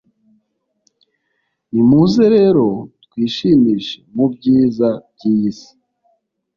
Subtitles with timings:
[1.71, 2.65] nimuze rero,
[3.03, 5.71] twishimishe mu byiza by'iyi si